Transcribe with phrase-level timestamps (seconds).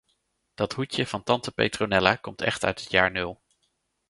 [0.53, 3.41] Dat hoedje van tante Petronella komt echt uit het jaar nul.